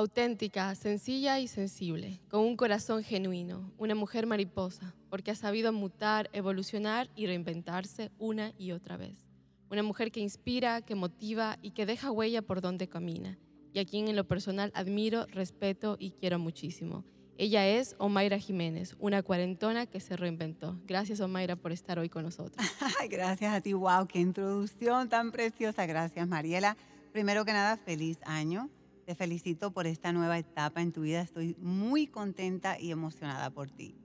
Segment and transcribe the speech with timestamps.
[0.00, 6.30] Auténtica, sencilla y sensible, con un corazón genuino, una mujer mariposa, porque ha sabido mutar,
[6.32, 9.26] evolucionar y reinventarse una y otra vez.
[9.68, 13.38] Una mujer que inspira, que motiva y que deja huella por donde camina,
[13.74, 17.04] y a quien en lo personal admiro, respeto y quiero muchísimo.
[17.36, 20.80] Ella es Omaira Jiménez, una cuarentona que se reinventó.
[20.86, 22.56] Gracias, Omaira, por estar hoy con nosotros.
[23.10, 25.84] Gracias a ti, wow, qué introducción tan preciosa.
[25.84, 26.78] Gracias, Mariela.
[27.12, 28.70] Primero que nada, feliz año.
[29.10, 31.20] Te felicito por esta nueva etapa en tu vida.
[31.20, 33.96] Estoy muy contenta y emocionada por ti.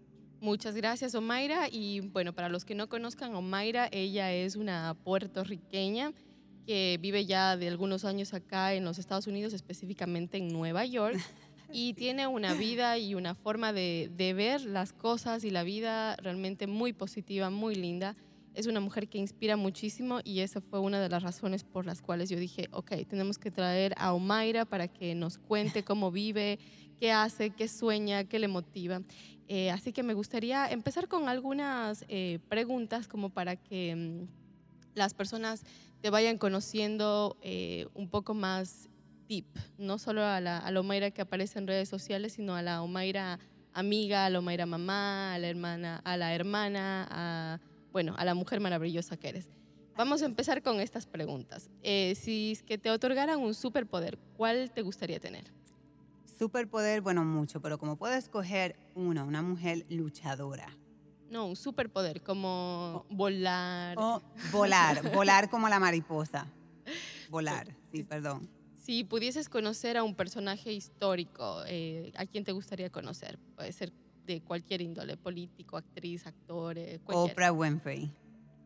[0.42, 1.68] Muchas gracias, Omaira.
[1.72, 6.12] Y bueno, para los que no conozcan, Omaira, ella es una puertorriqueña
[6.66, 11.18] que vive ya de algunos años acá en los Estados Unidos, específicamente en Nueva York.
[11.72, 16.66] y tiene una vida y una forma de, ver las cosas y la vida realmente
[16.66, 18.16] muy positiva, muy linda.
[18.56, 22.02] Es una mujer que inspira muchísimo y esa fue una de las razones por las
[22.02, 26.58] cuales yo dije, ok, tenemos que traer a Omaira para que nos cuente cómo vive,
[27.00, 29.02] qué hace, qué sueña, qué le motiva.
[29.48, 34.28] Eh, así que me gustaría empezar con algunas eh, preguntas como para que mm,
[34.96, 35.64] las personas
[36.02, 38.90] te vayan conociendo eh, un poco más
[39.28, 42.82] tip, no solo a la, a Omaira que aparece en redes sociales, sino a la
[42.82, 43.40] Omaira
[43.74, 47.60] amiga, a la Omaira mamá, a la hermana, a la hermana, a,
[47.96, 49.48] bueno, a la mujer maravillosa que eres.
[49.96, 51.70] Vamos a empezar con estas preguntas.
[51.82, 55.46] Eh, si es que te otorgaran un superpoder, ¿cuál te gustaría tener?
[56.38, 60.68] Superpoder, bueno, mucho, pero como puedo escoger uno, una mujer luchadora.
[61.30, 63.98] No, un superpoder, como volar.
[64.52, 66.48] volar, volar como la mariposa.
[67.30, 68.50] Volar, sí, perdón.
[68.74, 73.40] Si pudieses conocer a un personaje histórico, eh, ¿a quién te gustaría conocer?
[73.56, 73.94] Puede ser
[74.26, 78.12] de cualquier índole, político, actriz, actor, eh, Oprah Winfrey.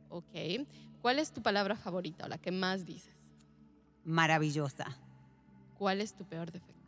[0.10, 0.66] Ok.
[1.02, 3.16] ¿Cuál es tu palabra favorita o la que más dices?
[4.04, 4.98] Maravillosa.
[5.78, 6.80] ¿Cuál es tu peor defecto?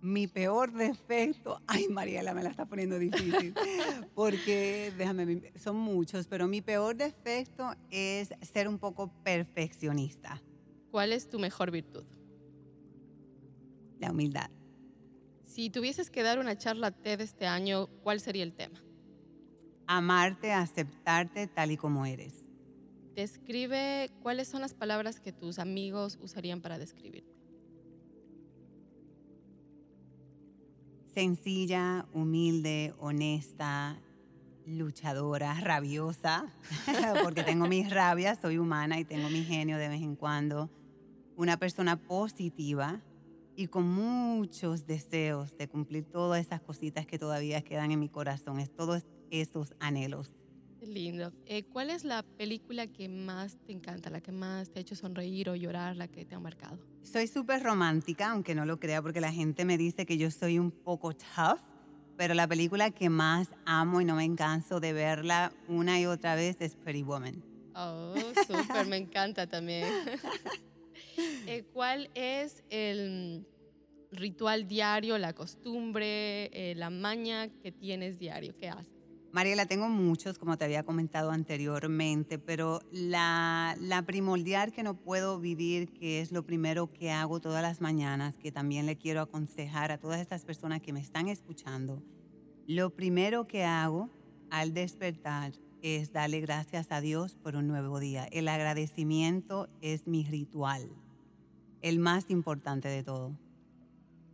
[0.00, 3.54] Mi peor defecto, ay Mariela, me la está poniendo difícil,
[4.14, 10.40] porque déjame, son muchos, pero mi peor defecto es ser un poco perfeccionista.
[10.90, 12.04] ¿Cuál es tu mejor virtud?
[13.98, 14.50] La humildad.
[15.56, 18.78] Si tuvieses que dar una charla TED este año, ¿cuál sería el tema?
[19.86, 22.46] Amarte, aceptarte tal y como eres.
[23.14, 27.32] Describe cuáles son las palabras que tus amigos usarían para describirte.
[31.14, 33.98] Sencilla, humilde, honesta,
[34.66, 36.52] luchadora, rabiosa,
[37.24, 40.68] porque tengo mis rabias, soy humana y tengo mi genio de vez en cuando
[41.34, 43.00] una persona positiva
[43.56, 48.60] y con muchos deseos de cumplir todas esas cositas que todavía quedan en mi corazón,
[48.60, 50.30] es todos esos anhelos.
[50.82, 51.32] lindo.
[51.46, 54.94] Eh, ¿Cuál es la película que más te encanta, la que más te ha hecho
[54.94, 56.78] sonreír o llorar, la que te ha marcado?
[57.02, 60.58] Soy súper romántica, aunque no lo crea, porque la gente me dice que yo soy
[60.58, 61.58] un poco tough,
[62.16, 66.34] pero la película que más amo y no me canso de verla una y otra
[66.36, 67.42] vez es Pretty Woman.
[67.74, 68.14] Oh,
[68.46, 69.86] súper, me encanta también.
[71.72, 73.46] ¿Cuál es el
[74.12, 78.56] ritual diario, la costumbre, eh, la maña que tienes diario?
[78.56, 78.94] ¿Qué haces?
[79.32, 85.38] Mariela, tengo muchos, como te había comentado anteriormente, pero la, la primordial que no puedo
[85.38, 89.92] vivir, que es lo primero que hago todas las mañanas, que también le quiero aconsejar
[89.92, 92.02] a todas estas personas que me están escuchando,
[92.66, 94.08] lo primero que hago
[94.48, 95.52] al despertar
[95.82, 98.26] es darle gracias a Dios por un nuevo día.
[98.32, 100.88] El agradecimiento es mi ritual,
[101.88, 103.38] el más importante de todo.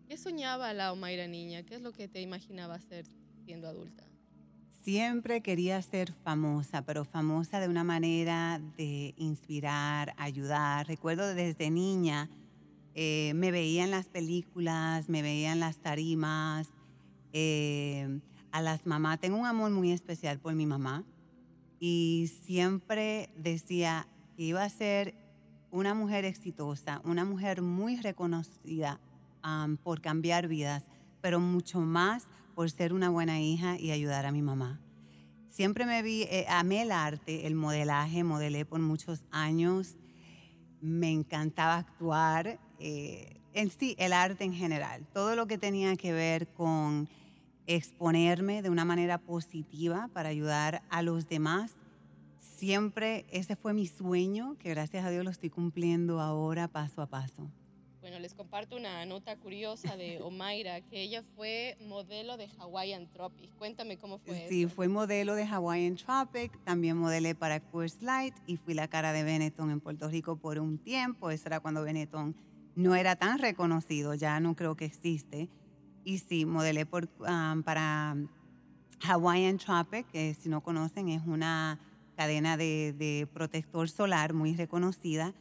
[0.09, 1.63] ¿Qué soñaba la Omaira niña?
[1.65, 3.05] ¿Qué es lo que te imaginaba ser
[3.45, 4.05] siendo adulta?
[4.83, 10.87] Siempre quería ser famosa, pero famosa de una manera de inspirar, ayudar.
[10.87, 12.31] Recuerdo desde niña,
[12.95, 16.69] eh, me veía en las películas, me veía en las tarimas,
[17.35, 18.19] eh,
[18.51, 19.21] a las mamás.
[19.21, 21.05] Tengo un amor muy especial por mi mamá
[21.79, 25.22] y siempre decía que iba a ser
[25.73, 29.01] una mujer exitosa, una mujer muy reconocida
[29.83, 30.85] por cambiar vidas,
[31.21, 34.81] pero mucho más por ser una buena hija y ayudar a mi mamá.
[35.49, 39.97] Siempre me vi, eh, amé el arte, el modelaje, modelé por muchos años,
[40.81, 46.13] me encantaba actuar, eh, en sí, el arte en general, todo lo que tenía que
[46.13, 47.09] ver con
[47.67, 51.73] exponerme de una manera positiva para ayudar a los demás.
[52.63, 57.09] Siempre ese fue mi sueño, que gracias a Dios lo estoy cumpliendo ahora paso a
[57.09, 57.51] paso.
[58.01, 63.53] Bueno, les comparto una nota curiosa de Omaira, que ella fue modelo de Hawaiian Tropic.
[63.57, 68.59] Cuéntame cómo fue Sí, fue modelo de Hawaiian Tropic, también modelé para Coors Light y
[68.59, 71.33] fui la cara de Benetton en Puerto Rico por un tiempo.
[71.33, 72.37] Eso era cuando Benetton
[72.77, 75.49] no era tan reconocido, ya no creo que existe.
[76.05, 78.15] Y sí, modelé por, um, para
[79.01, 81.81] Hawaiian Tropic, que si no conocen es una
[82.23, 85.35] cadena de, de protector solar muy reconocida.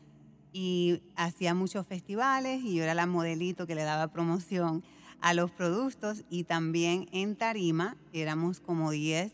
[0.52, 4.84] Y hacía muchos festivales y yo era la modelito que le daba promoción
[5.22, 9.32] a los productos y también en tarima éramos como 10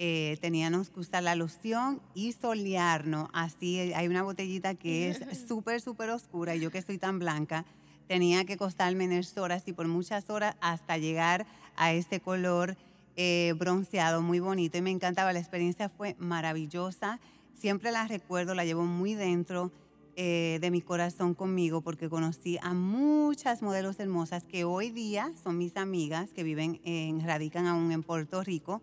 [0.00, 3.28] eh, teníamos que usar la loción y solearnos.
[3.32, 5.18] Así hay una botellita que es
[5.48, 7.64] súper, súper oscura y yo que soy tan blanca,
[8.06, 11.46] tenía que costarme en horas y por muchas horas hasta llegar
[11.76, 12.76] a ese color
[13.20, 15.32] eh, bronceado muy bonito y me encantaba.
[15.32, 17.18] La experiencia fue maravillosa.
[17.52, 19.72] Siempre la recuerdo, la llevo muy dentro
[20.14, 25.58] eh, de mi corazón conmigo porque conocí a muchas modelos hermosas que hoy día son
[25.58, 28.82] mis amigas que viven, en, radican aún en Puerto Rico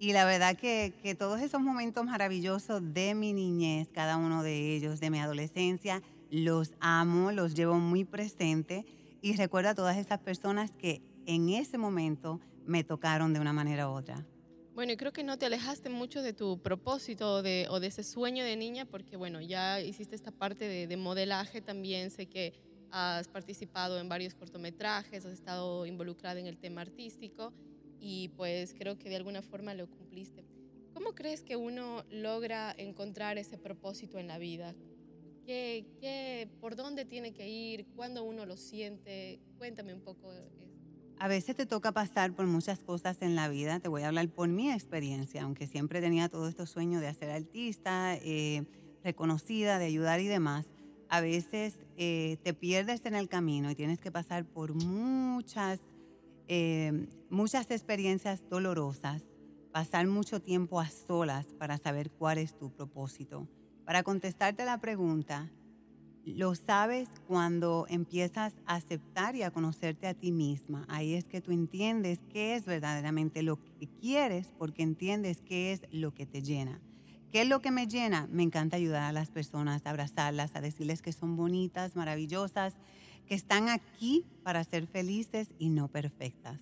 [0.00, 4.74] y la verdad que, que, todos esos momentos maravillosos de mi niñez, cada uno de
[4.74, 8.84] ellos, de mi adolescencia, los amo, los llevo muy presente
[9.22, 13.88] y recuerdo a todas esas personas que en ese momento me tocaron de una manera
[13.88, 14.26] u otra.
[14.74, 18.44] Bueno, y creo que no te alejaste mucho de tu propósito o de ese sueño
[18.44, 22.54] de niña, porque bueno, ya hiciste esta parte de, de modelaje también, sé que
[22.90, 27.52] has participado en varios cortometrajes, has estado involucrada en el tema artístico
[27.98, 30.44] y pues creo que de alguna forma lo cumpliste.
[30.94, 34.74] ¿Cómo crees que uno logra encontrar ese propósito en la vida?
[35.44, 37.86] ¿Qué, qué, ¿Por dónde tiene que ir?
[37.94, 39.40] ¿Cuándo uno lo siente?
[39.58, 40.32] Cuéntame un poco.
[41.20, 43.78] A veces te toca pasar por muchas cosas en la vida.
[43.78, 47.30] Te voy a hablar por mi experiencia, aunque siempre tenía todos estos sueños de ser
[47.30, 48.64] artista, eh,
[49.04, 50.72] reconocida, de ayudar y demás.
[51.10, 55.78] A veces eh, te pierdes en el camino y tienes que pasar por muchas
[56.48, 59.20] eh, muchas experiencias dolorosas,
[59.72, 63.46] pasar mucho tiempo a solas para saber cuál es tu propósito.
[63.84, 65.50] Para contestarte la pregunta,
[66.24, 70.84] lo sabes cuando empiezas a aceptar y a conocerte a ti misma.
[70.88, 75.82] Ahí es que tú entiendes qué es verdaderamente lo que quieres porque entiendes qué es
[75.90, 76.80] lo que te llena.
[77.30, 78.26] ¿Qué es lo que me llena?
[78.30, 82.74] Me encanta ayudar a las personas, abrazarlas, a decirles que son bonitas, maravillosas,
[83.26, 86.58] que están aquí para ser felices y no perfectas.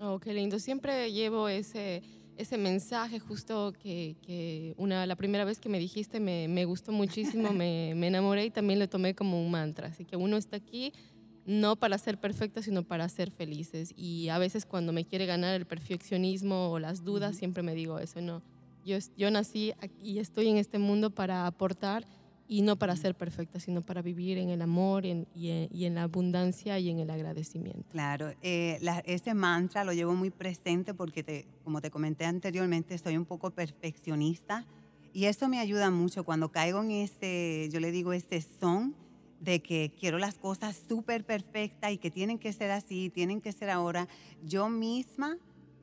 [0.00, 0.58] Oh, qué lindo.
[0.58, 2.02] Siempre llevo ese,
[2.38, 6.92] ese mensaje justo que, que, una, la primera vez que me dijiste me, me gustó
[6.92, 9.88] muchísimo, me, me, enamoré y también lo tomé como un mantra.
[9.88, 10.92] Así que uno está aquí
[11.44, 13.92] no para ser perfecta, sino para ser felices.
[13.96, 17.98] Y a veces cuando me quiere ganar el perfeccionismo o las dudas, siempre me digo
[17.98, 18.42] eso, no.
[18.84, 22.06] Yo, yo nací y estoy en este mundo para aportar
[22.50, 26.78] y no para ser perfecta, sino para vivir en el amor y, en, la abundancia
[26.78, 27.84] y en el agradecimiento.
[27.90, 33.18] Claro, eh, ese mantra lo llevo muy presente porque, te, como te comenté anteriormente, soy
[33.18, 34.64] un poco perfeccionista
[35.12, 38.94] y eso me ayuda mucho cuando caigo en ese, yo le digo, ese son
[39.40, 43.52] de que quiero las cosas súper perfectas y que tienen que ser así, tienen que
[43.52, 44.08] ser ahora.
[44.42, 45.36] Yo misma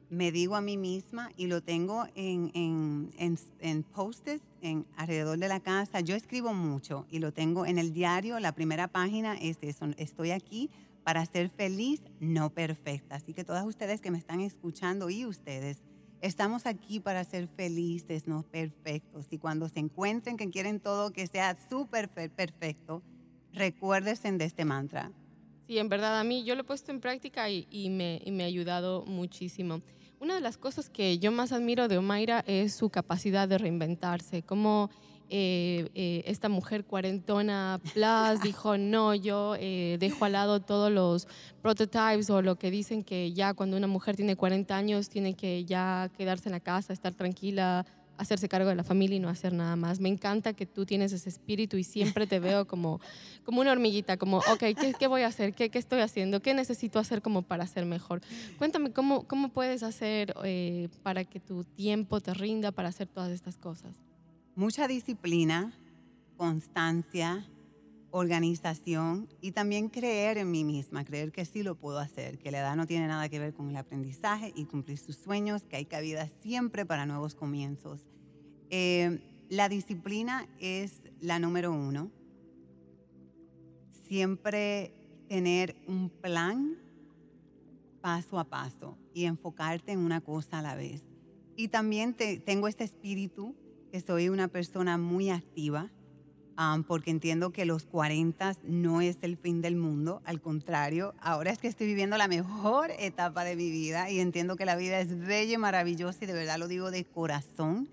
[0.10, 5.38] me digo a mí misma y lo tengo en, en, en, en post-its en, alrededor
[5.38, 6.00] de la casa.
[6.02, 8.40] Yo escribo mucho y lo tengo en el diario.
[8.40, 10.70] La primera página es eso, estoy aquí
[11.04, 13.16] para ser feliz, no perfecta.
[13.16, 15.84] Así que todas ustedes que me están escuchando y ustedes,
[16.22, 19.28] estamos aquí para ser felices, no perfectos.
[19.32, 23.04] Y cuando se encuentren que quieren todo que sea súper perfecto,
[23.54, 25.12] recuérdense de este mantra.
[25.68, 28.46] Sí, en verdad, a mí yo lo he puesto en práctica y, me, y ha
[28.46, 29.82] ayudado muchísimo.
[30.20, 34.44] Una de las cosas que yo más admiro de Omaira es su capacidad de reinventarse,
[34.44, 34.92] como
[35.32, 41.28] eh, eh, esta mujer cuarentona plus dijo, no, yo eh, dejo al lado todos los
[41.64, 45.66] prototypes o lo que dicen que ya cuando una mujer tiene 40 años tiene que
[45.66, 49.54] ya quedarse en la casa, estar tranquila, hacerse cargo de la familia y no hacer
[49.54, 50.00] nada más.
[50.00, 53.00] Me encanta que tú tienes ese espíritu y siempre te veo como,
[53.44, 55.54] como una hormiguita, como, ok, ¿qué, qué voy a hacer?
[55.54, 56.42] ¿Qué, ¿Qué, estoy haciendo?
[56.42, 58.22] ¿Qué necesito hacer como para ser mejor?
[58.58, 63.32] Cuéntame, ¿cómo, cómo puedes hacer eh, para que tu tiempo te rinda para hacer todas
[63.32, 63.96] estas cosas?
[64.56, 65.74] Mucha disciplina,
[66.38, 67.46] constancia,
[68.18, 72.60] organización y también creer en mí misma, creer que sí lo puedo hacer, que la
[72.60, 75.86] edad no tiene nada que ver con el aprendizaje y cumplir sus sueños, que hay
[75.86, 78.08] cabida siempre para nuevos comienzos.
[78.70, 79.20] Eh,
[79.50, 82.10] la disciplina es la número uno.
[84.08, 84.94] Siempre
[85.28, 86.78] tener un plan
[88.00, 91.02] paso a paso y enfocarte en una cosa a la vez.
[91.58, 93.58] Y también te, tengo este espíritu
[93.92, 95.92] que soy una persona muy activa
[96.88, 101.60] porque entiendo que los 40 no es el fin del mundo, al contrario, ahora es
[101.60, 105.18] que estoy viviendo la mejor etapa de mi vida y entiendo que la vida es
[105.20, 107.90] bella y maravillosa y de verdad lo digo de corazón,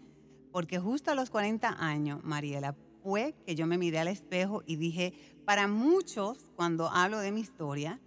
[0.53, 4.77] porque justo a los 40 años, Mariela, fue que yo me miré al espejo y
[4.77, 5.13] dije,
[5.45, 7.99] para muchos, cuando hablo de mi historia,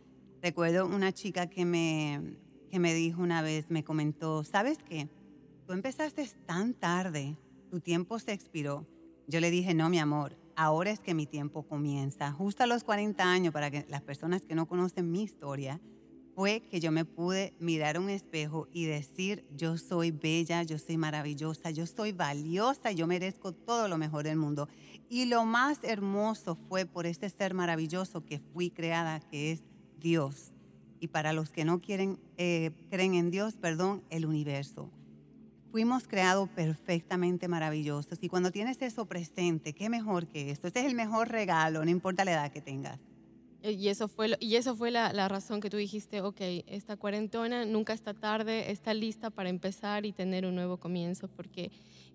[0.41, 2.37] recuerdo una chica que me,
[2.69, 5.09] que me dijo una vez, me comentó, ¿sabes qué?
[5.67, 7.35] Tú empezaste tan tarde,
[7.69, 8.85] tu tiempo se expiró.
[9.27, 12.31] Yo le dije, no, mi amor, ahora es que mi tiempo comienza.
[12.31, 15.79] Justo a los 40 años, para que las personas que no conocen mi historia,
[16.35, 20.97] fue que yo me pude mirar un espejo y decir, yo soy bella, yo soy
[20.97, 24.67] maravillosa, yo soy valiosa, yo merezco todo lo mejor del mundo.
[25.09, 29.61] Y lo más hermoso fue por este ser maravilloso que fui creada, que es
[29.97, 30.51] Dios.
[30.99, 34.89] Y para los que no quieren, eh, creen en Dios, perdón, el universo.
[35.75, 38.19] Fuimos creados perfectamente maravillosos.
[38.23, 40.67] Y cuando tienes eso presente, qué mejor que esto.
[40.67, 42.97] Este es el mejor regalo, no importa la edad que tengas.
[43.61, 46.95] Eh, y eso fue, y eso fue la, la, razón que tú dijiste, ok, esta
[46.95, 51.71] cuarentona nunca está tarde, está lista para empezar y tener un nuevo comienzo, porque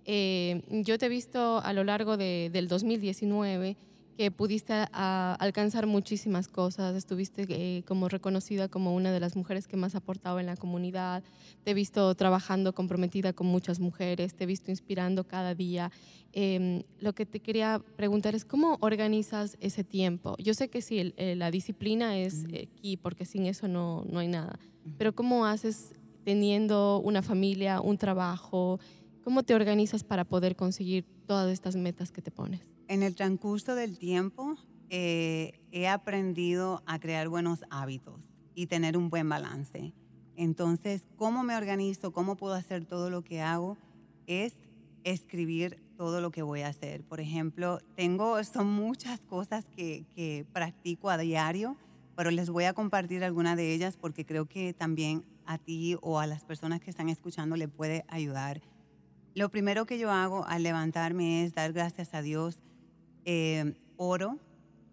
[0.06, 3.76] eh, yo te he visto a lo largo de, del 2019
[4.20, 9.78] que pudiste alcanzar muchísimas cosas, estuviste eh, como reconocida como una de las mujeres que
[9.78, 11.22] más ha aportado en la comunidad,
[11.64, 15.90] te he visto trabajando comprometida con muchas mujeres, te he visto inspirando cada día.
[16.34, 20.36] Em, lo que te quería preguntar es cómo organizas ese tiempo.
[20.36, 24.58] Yo sé que sí, la disciplina es aquí, porque sin eso no, no hay nada,
[24.98, 28.80] pero ¿cómo haces teniendo una familia, un trabajo?
[29.24, 32.60] ¿Cómo te organizas para poder conseguir todas estas metas que te pones?
[32.90, 34.56] En el transcurso del tiempo
[34.88, 38.24] eh, he aprendido a crear buenos hábitos
[38.56, 39.92] y tener un buen balance.
[40.34, 42.10] Entonces, ¿cómo me organizo?
[42.10, 43.78] ¿Cómo puedo hacer todo lo que hago?
[44.26, 44.54] Es
[45.04, 47.04] escribir todo lo que voy a hacer.
[47.04, 51.76] Por ejemplo, tengo, son muchas cosas que, que practico a diario,
[52.16, 56.18] pero les voy a compartir algunas de ellas porque creo que también a ti o
[56.18, 58.60] a las personas que están escuchando le puede ayudar.
[59.36, 62.60] Lo primero que yo hago al levantarme es dar gracias a Dios
[63.24, 64.38] eh, oro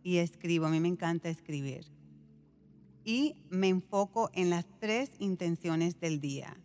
[0.03, 0.65] y escribo.
[0.65, 1.85] A mí me encanta escribir.
[3.03, 6.57] Y me enfoco en las tres intenciones del día.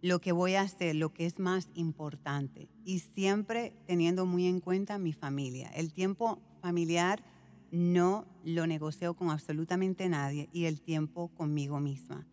[0.00, 2.68] Lo que voy a hacer, lo que es más importante.
[2.84, 5.68] Y siempre teniendo muy en cuenta mi familia.
[5.74, 7.22] El tiempo familiar
[7.70, 12.26] no lo negocio con absolutamente nadie y el tiempo conmigo misma.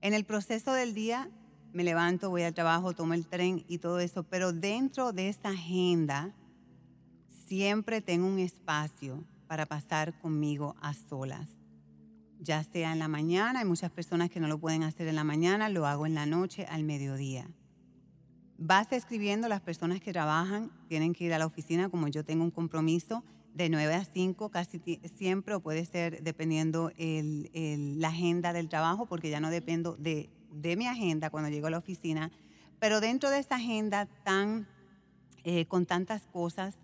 [0.00, 1.30] En el proceso del día
[1.72, 5.50] me levanto, voy al trabajo, tomo el tren y todo eso, pero dentro de esa
[5.50, 6.34] agenda
[7.50, 11.48] siempre tengo un espacio para pasar conmigo a solas.
[12.38, 15.24] Ya sea en la mañana, hay muchas personas que no lo pueden hacer en la
[15.24, 17.50] mañana, lo hago en la noche, al mediodía.
[18.56, 22.44] Vas escribiendo, las personas que trabajan tienen que ir a la oficina, como yo tengo
[22.44, 24.80] un compromiso de 9 a 5 casi
[25.16, 30.76] siempre, o puede ser dependiendo la agenda del trabajo, porque ya no dependo de, de,
[30.76, 32.30] mi agenda cuando llego a la oficina,
[32.78, 34.68] pero dentro de esa agenda tan,
[35.42, 36.76] eh, con tantas cosas,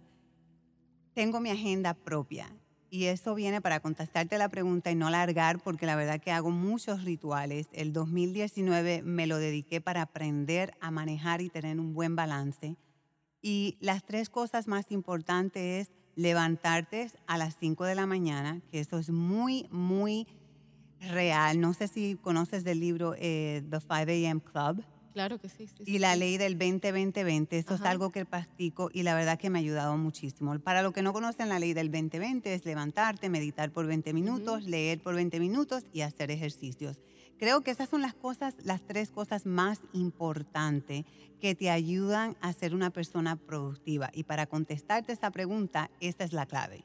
[1.17, 2.55] tengo mi agenda propia
[2.91, 6.51] y eso viene para contestarte la pregunta y no largar porque la verdad que hago
[6.51, 7.69] muchos rituales.
[7.73, 12.77] El 2019 me lo dediqué para aprender a manejar y tener un buen balance.
[13.41, 18.81] Y las tres cosas más importantes es levantarte a las 5 de la mañana, que
[18.81, 20.27] eso es muy, muy
[21.01, 21.59] real.
[21.61, 24.41] No sé si conoces del libro eh, The 5 a.m.
[24.43, 24.85] Club.
[25.17, 25.67] Claro que sí.
[25.87, 29.59] y la ley del 20-20-20, esto es algo que practico y la verdad que me
[29.59, 30.59] ha ayudado muchísimo.
[30.59, 34.65] Para los que no conocen la ley del 20-20 es levantarte, meditar por 20 minutos,
[34.65, 37.01] leer por 20 minutos y hacer ejercicios.
[37.39, 41.07] Creo que esas son las cosas, las tres cosas más importantes
[41.41, 44.11] que te ayudan a ser una persona productiva.
[44.13, 46.85] Y para contestarte esta pregunta, esta es la clave.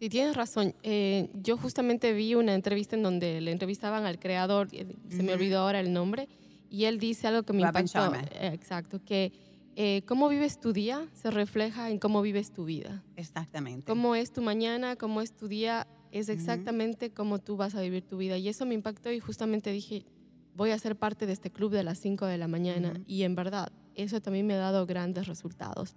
[0.00, 0.74] Sí, tienes razón.
[0.82, 5.34] Eh, yo justamente vi una entrevista en donde le entrevistaban al creador, eh, se me
[5.34, 6.26] olvidó ahora el nombre,
[6.70, 8.14] y él dice algo que me impactó.
[8.14, 9.32] Eh, exacto, que
[9.76, 13.02] eh, cómo vives tu día se refleja en cómo vives tu vida.
[13.16, 13.84] Exactamente.
[13.86, 18.02] Cómo es tu mañana, cómo es tu día, es exactamente cómo tú vas a vivir
[18.02, 18.38] tu vida.
[18.38, 20.06] Y eso me impactó y justamente dije,
[20.54, 23.00] voy a ser parte de este club de las 5 de la mañana.
[23.06, 25.94] Y en verdad, eso también me ha dado grandes resultados.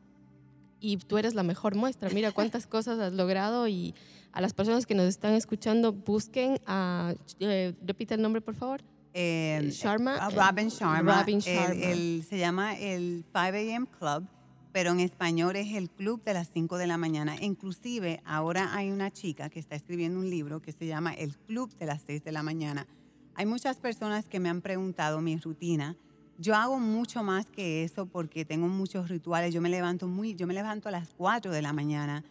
[0.82, 2.10] Y tú eres la mejor muestra.
[2.10, 3.96] Mira cuántas cosas has logrado y
[4.32, 7.14] a las personas que nos están escuchando, busquen a...
[7.40, 8.82] Eh, repite el nombre, por favor.
[9.13, 11.25] Sharma, eh, Robin Sharma.
[11.25, 13.88] se llama el 5 a.m.
[13.98, 14.28] Club,
[14.72, 17.36] pero en español es el club de las 5 de la mañana.
[17.42, 21.75] Inclusive ahora hay una chica que está escribiendo un libro que se llama El Club
[21.78, 22.88] de las 6 de la mañana.
[23.36, 25.96] Hay muchas personas que me han preguntado mi rutina.
[26.38, 29.54] Yo hago mucho más que eso porque tengo muchos rituales.
[29.54, 32.24] Yo me levanto muy, yo me levanto a las 4 de la mañana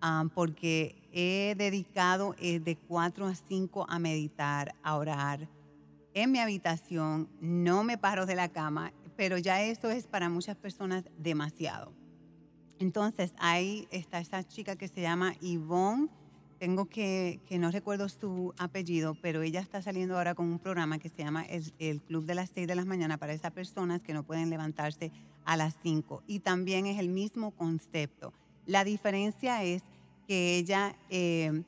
[0.00, 5.48] ah, porque he dedicado eh, de 4 a 5 a meditar, a orar
[6.14, 10.56] en mi habitación, no me paro de la cama, pero ya eso es para muchas
[10.56, 11.92] personas demasiado.
[12.78, 16.08] Entonces, ahí está esa chica que se llama Yvonne.
[16.58, 20.98] Tengo que, que no recuerdo su apellido, pero ella está saliendo ahora con un programa
[20.98, 24.02] que se llama el, el Club de las 6 de la mañana para esas personas
[24.02, 25.12] que no pueden levantarse
[25.44, 26.22] a las 5.
[26.26, 28.32] Y también es el mismo concepto.
[28.66, 29.82] La diferencia es
[30.26, 31.64] que ella eh,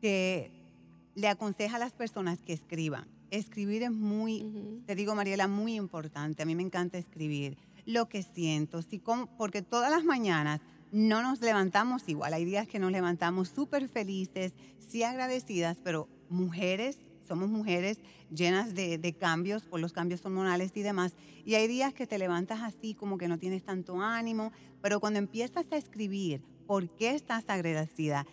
[0.00, 3.13] le aconseja a las personas que escriban.
[3.30, 6.42] Escribir es muy, te digo Mariela, muy importante.
[6.42, 9.02] A mí me encanta escribir lo que siento, si
[9.36, 10.60] porque todas las mañanas
[10.92, 12.34] no nos levantamos igual.
[12.34, 17.98] Hay días que nos levantamos súper felices, sí agradecidas, pero mujeres, somos mujeres
[18.32, 21.16] llenas de, de, cambios por los cambios hormonales y demás.
[21.44, 25.18] Y hay días que te levantas así como que no tienes tanto ánimo, pero cuando
[25.18, 28.26] empiezas a escribir por qué estás agradecida,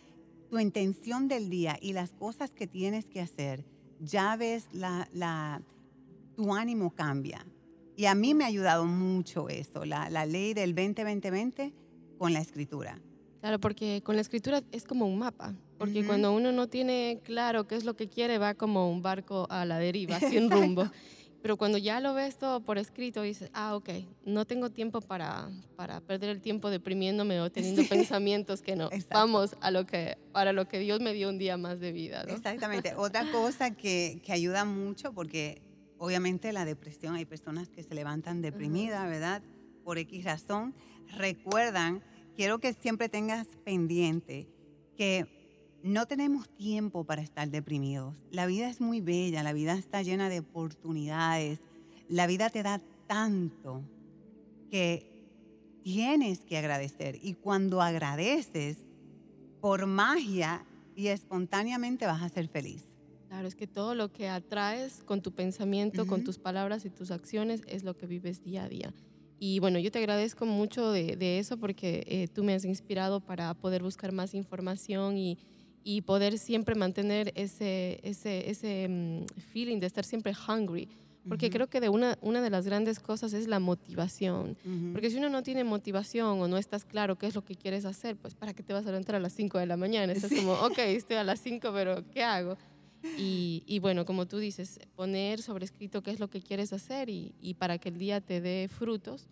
[0.51, 3.65] tu intención del día y las cosas que tienes que hacer,
[4.01, 5.62] ya ves la, la,
[6.36, 7.46] tu ánimo cambia.
[7.96, 9.48] Y a mí me ha ayudado mucho
[9.86, 11.72] la, la ley del 20-20-20
[12.17, 13.00] con la escritura.
[13.41, 17.65] Claro, porque con la escritura es como un mapa, porque cuando uno no tiene claro
[17.65, 20.88] qué es lo que quiere, va como un barco a la deriva, sin rumbo.
[21.41, 23.89] Pero cuando ya lo ves todo por escrito, dices, ah, ok,
[24.25, 28.89] no tengo tiempo para, para perder el tiempo deprimiéndome o teniendo pensamientos que no.
[29.10, 32.21] Vamos a lo que, para lo que Dios me dio un día más de vida.
[32.27, 32.93] Exactamente.
[32.98, 35.63] Otra cosa que, que, ayuda mucho, porque
[35.98, 39.41] obviamente la depresión, hay personas que se levantan deprimidas, ¿verdad?
[39.83, 40.75] Por X razón.
[41.17, 42.03] Recuerdan,
[42.36, 44.48] quiero que siempre tengas pendiente
[44.95, 45.40] que
[45.83, 48.15] no tenemos tiempo para estar deprimidos.
[48.29, 51.59] La vida es muy bella, la vida está llena de oportunidades.
[52.07, 53.83] La vida te da tanto
[54.69, 55.11] que
[55.83, 57.17] tienes que agradecer.
[57.21, 58.77] Y cuando agradeces,
[59.61, 62.83] por magia y espontáneamente vas a ser feliz.
[63.27, 67.11] Claro, es que todo lo que atraes con tu pensamiento, con tus palabras y tus
[67.11, 68.93] acciones es lo que vives día a día.
[69.39, 73.53] Y bueno, yo te agradezco mucho de, eso porque eh, tú me has inspirado para
[73.53, 75.38] poder buscar más información y,
[75.83, 80.87] y poder siempre mantener ese, ese, ese mm, feeling de estar siempre hungry.
[81.27, 84.57] Porque creo que de una, una de las grandes cosas es la motivación.
[84.91, 87.85] Porque si uno no tiene motivación o no estás claro qué es lo que quieres
[87.85, 90.13] hacer, pues ¿para qué te vas a levantar a las 5 de la mañana?
[90.13, 92.57] Estás como, ok, estoy a las 5, pero ¿qué hago?
[93.17, 97.09] Y, y, bueno, como tú dices, poner sobre escrito qué es lo que quieres hacer
[97.09, 99.27] y, y para que el día te dé frutos.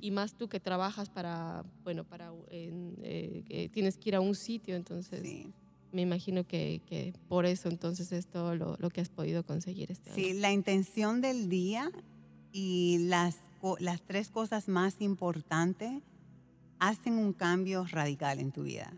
[0.00, 4.74] Y más tú que trabajas para, bueno, para, eh, tienes que ir a un sitio,
[4.74, 5.20] entonces...
[5.20, 5.52] Sí
[5.92, 10.32] me imagino que, por eso entonces es todo lo, que has podido conseguir este sí,
[10.34, 11.90] la intención del día
[12.52, 13.36] y las,
[13.78, 16.02] las tres cosas más importantes
[16.78, 18.92] hacen un cambio radical en tu vida.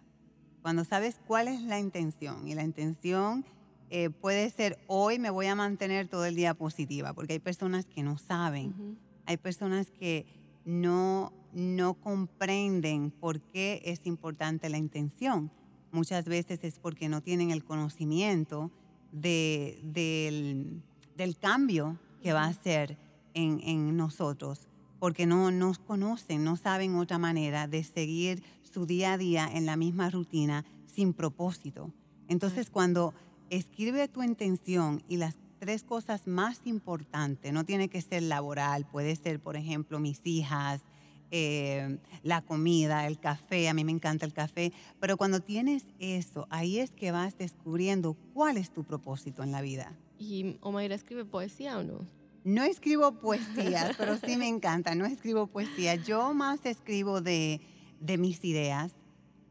[0.62, 3.46] Cuando sabes cuál es la intención, y la intención
[3.88, 7.86] eh, puede ser hoy me voy a mantener todo el día positiva, porque hay personas
[7.86, 10.26] que no saben, hay personas que
[10.64, 15.50] no, no comprenden por qué es importante la intención
[15.92, 18.70] muchas veces es porque no tienen el conocimiento
[19.12, 20.82] de, del,
[21.16, 22.96] del, cambio que va a hacer
[23.34, 29.14] en, en, nosotros, porque no nos conocen, no saben otra manera de seguir su día
[29.14, 31.90] a día en la misma rutina sin propósito.
[32.28, 33.14] Entonces, cuando
[33.50, 39.16] escribe tu intención y las tres cosas más importantes, no tiene que ser laboral, puede
[39.16, 40.80] ser, por ejemplo, mis hijas,
[41.30, 46.46] eh, la comida, el café, a mí me encanta el café, pero cuando tienes eso,
[46.50, 49.96] ahí es que vas descubriendo cuál es tu propósito en la vida.
[50.18, 52.06] ¿Y Omaira escribe poesía o no?
[52.44, 55.94] No escribo poesías, pero sí me encanta, no escribo poesía.
[55.94, 57.60] Yo más escribo de,
[58.00, 58.92] de mis ideas.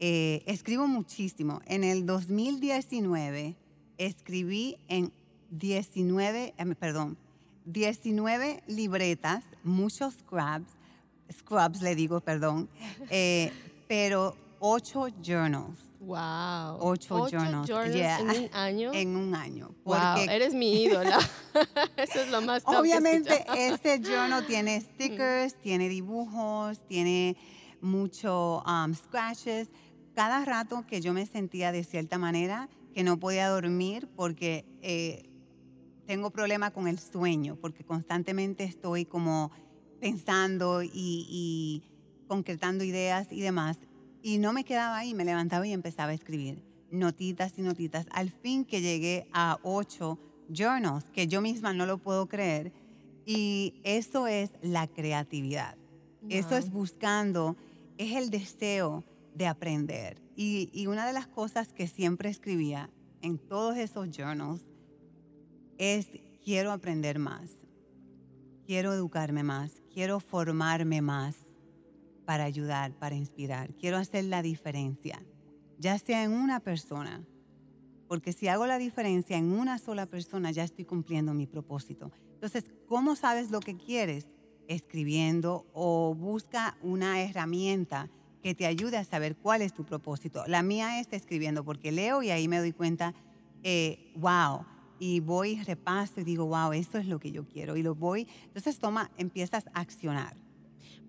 [0.00, 1.60] Eh, escribo muchísimo.
[1.66, 3.56] En el 2019
[3.98, 5.12] escribí en
[5.50, 7.18] 19, eh, perdón,
[7.66, 10.72] 19 libretas, muchos scraps,
[11.32, 12.68] scrubs, le digo, perdón,
[13.10, 13.52] eh,
[13.88, 15.78] pero ocho journals.
[16.00, 16.78] Wow.
[16.80, 17.68] Ocho, journals.
[17.68, 18.90] en un año.
[18.94, 19.74] En un año.
[19.84, 21.18] wow, eres mi ídola.
[21.96, 27.36] Eso es lo más Obviamente, este journal tiene stickers, tiene dibujos, tiene
[27.82, 29.68] mucho um, scratches.
[30.14, 35.30] Cada rato que yo me sentía de cierta manera, que no podía dormir porque eh,
[36.06, 39.52] tengo problema con el sueño, porque constantemente estoy como
[40.00, 41.82] pensando y,
[42.26, 43.78] concretando ideas y demás.
[44.22, 48.06] Y no me quedaba ahí, me levantaba y empezaba a escribir notitas y notitas.
[48.10, 50.18] Al fin que llegué a ocho
[50.52, 52.72] journals, que yo misma no lo puedo creer.
[53.26, 55.76] Y eso es la creatividad.
[56.28, 57.56] Eso es buscando,
[57.96, 60.20] es el deseo de aprender.
[60.36, 62.90] Y, y, una de las cosas que siempre escribía
[63.22, 64.62] en todos esos journals
[65.78, 66.08] es
[66.44, 67.50] quiero aprender más,
[68.70, 71.34] quiero educarme más, quiero formarme más
[72.24, 73.74] para ayudar, para inspirar.
[73.74, 75.20] Quiero hacer la diferencia,
[75.80, 77.26] ya sea en una persona,
[78.06, 82.12] porque si hago la diferencia en una sola persona, ya estoy cumpliendo mi propósito.
[82.34, 84.26] Entonces, ¿cómo sabes lo que quieres?
[84.68, 88.08] Escribiendo o busca una herramienta
[88.40, 90.44] que te ayude a saber cuál es tu propósito.
[90.46, 93.14] La mía es escribiendo, porque leo y ahí me doy cuenta,
[93.64, 94.64] eh, wow,
[95.00, 97.76] y voy, repaso y digo, wow, esto es lo que yo quiero.
[97.76, 100.36] Y lo voy, entonces toma, empiezas a accionar.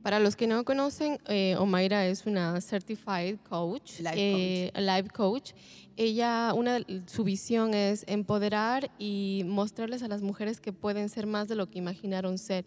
[0.01, 5.51] Para los que no conocen, eh, Omaira es una certified coach, Life eh, life coach.
[5.95, 11.47] Ella, una, su visión es empoderar y mostrarles a las mujeres que pueden ser más
[11.49, 12.65] de lo que imaginaron ser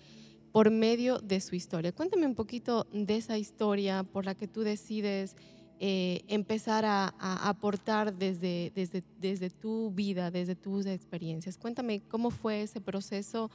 [0.53, 1.91] por medio de su historia.
[1.91, 5.35] Cuéntame un poquito de esa historia por la que tú decides
[5.81, 11.59] eh, empezar a, a aportar desde, desde, desde tu vida, desde tus experiencias.
[11.59, 13.51] Cuéntame cómo fue ese proceso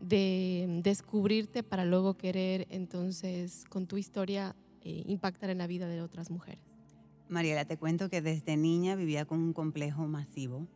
[0.00, 6.02] de descubrirte para luego querer entonces con tu historia eh, impactar en la vida de
[6.02, 6.64] otras mujeres.
[7.28, 10.66] Mariela, te cuento que desde niña vivía con un complejo masivo.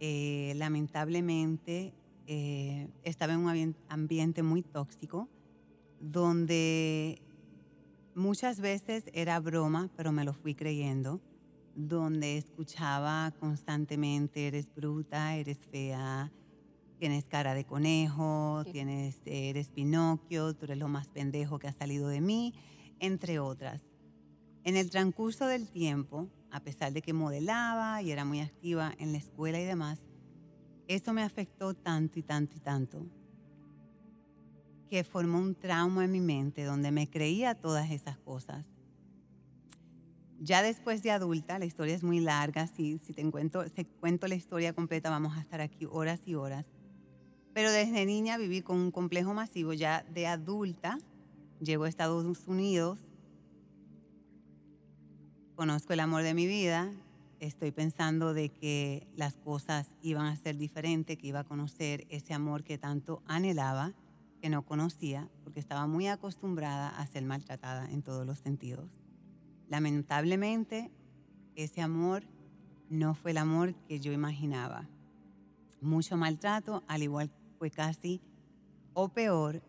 [0.00, 1.94] Eh, lamentablemente
[2.26, 5.28] eh, estaba en un ambiente muy tóxico
[6.00, 7.22] donde
[8.14, 11.20] muchas veces era broma, pero me lo fui creyendo,
[11.74, 16.30] donde escuchaba constantemente, eres bruta, eres fea,
[16.98, 22.08] tienes cara de conejo, tienes, eres Pinocchio, tú eres lo más pendejo que ha salido
[22.08, 22.54] de mí,
[22.98, 23.82] entre otras.
[24.64, 29.12] En el transcurso del tiempo, a pesar de que modelaba y era muy activa en
[29.12, 30.00] la escuela y demás,
[30.88, 33.06] eso me afectó tanto y tanto y tanto
[34.90, 38.66] que formó un trauma en mi mente donde me creía todas esas cosas.
[40.40, 44.26] Ya después de adulta, la historia es muy larga, si, si te cuento, si cuento
[44.26, 46.66] la historia completa vamos a estar aquí horas y horas.
[47.54, 49.72] Pero desde niña viví con un complejo masivo.
[49.74, 50.98] Ya de adulta,
[51.60, 52.98] llego a Estados Unidos,
[55.54, 56.90] conozco el amor de mi vida,
[57.38, 62.34] estoy pensando de que las cosas iban a ser diferentes, que iba a conocer ese
[62.34, 63.92] amor que tanto anhelaba,
[64.40, 68.90] que no conocía, porque estaba muy acostumbrada a ser maltratada en todos los sentidos.
[69.68, 70.90] Lamentablemente,
[71.54, 72.24] ese amor
[72.88, 74.88] no fue el amor que yo imaginaba.
[75.80, 78.20] Mucho maltrato, al igual fue casi
[78.94, 79.62] o peor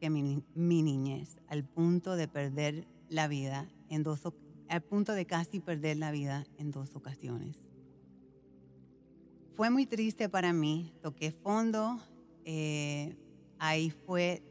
[0.00, 4.22] que mi, mi niñez, al punto de perder la vida en dos
[4.68, 7.56] al punto de casi perder la vida en dos ocasiones.
[9.54, 12.00] Fue muy triste para mí, toqué fondo,
[12.44, 13.16] eh,
[13.68, 14.42] ahí fue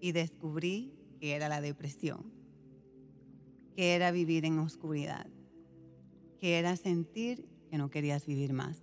[0.00, 2.32] y descubrí que era la depresión,
[3.76, 5.26] que era vivir en oscuridad,
[6.38, 8.78] que era sentir que no querías vivir más,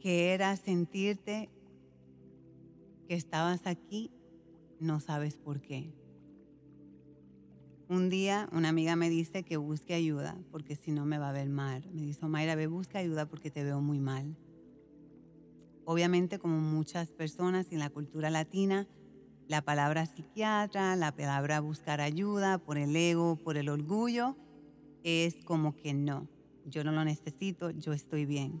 [0.00, 1.50] que era sentirte
[3.06, 4.10] que estabas aquí,
[4.80, 5.92] no sabes por qué.
[7.88, 11.32] Un día una amiga me dice que busque ayuda porque si no me va a
[11.32, 11.88] ver mal.
[11.92, 14.36] Me dice, Mayra, ve, busca ayuda porque te veo muy mal.
[15.90, 18.86] Obviamente, como muchas personas en la cultura latina,
[19.46, 24.36] la palabra psiquiatra, la palabra buscar ayuda por el ego, por el orgullo,
[25.02, 26.28] es como que no,
[26.66, 28.60] yo no lo necesito, yo estoy bien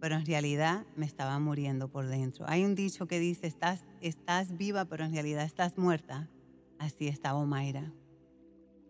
[0.00, 2.44] pero en realidad me estaba muriendo por dentro.
[2.48, 3.46] Hay un dicho que dice,
[4.00, 6.28] estás, viva, pero en realidad estás muerta.
[6.78, 7.92] Así estaba Mayra.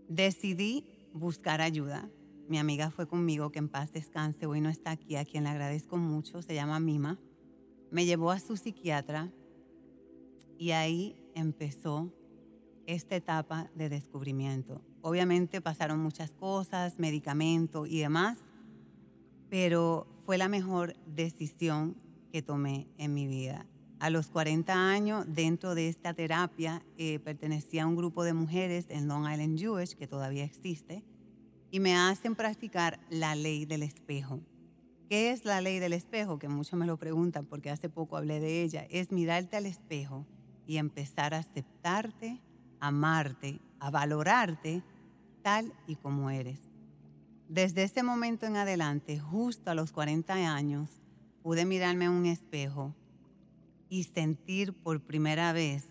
[0.08, 2.08] Decidí buscar ayuda.
[2.48, 5.50] Mi amiga fue conmigo, que en paz descanse, hoy no está aquí, a quien le
[5.50, 7.18] agradezco mucho, se llama Mima.
[7.90, 9.30] Me llevó a su psiquiatra
[10.58, 12.12] y ahí empezó
[12.86, 14.82] esta etapa de descubrimiento.
[15.02, 18.38] Obviamente pasaron muchas cosas, medicamento y demás,
[19.48, 21.96] pero fue la mejor decisión
[22.32, 23.66] que tomé en mi vida.
[24.00, 28.86] A los 40 años, dentro de esta terapia, eh, pertenecía a un grupo de mujeres
[28.90, 31.02] en Long Island Jewish, que todavía existe,
[31.70, 34.40] y me hacen practicar la ley del espejo.
[35.08, 36.38] ¿Qué es la ley del espejo?
[36.38, 38.86] Que muchos me lo preguntan porque hace poco hablé de ella.
[38.90, 40.26] Es mirarte al espejo
[40.66, 42.42] y empezar a aceptarte,
[42.78, 44.82] amarte, a valorarte
[45.42, 46.60] tal y como eres.
[47.48, 51.00] Desde ese momento en adelante, justo a los 40 años,
[51.42, 52.94] pude mirarme en un espejo
[53.88, 55.86] y sentir por primera vez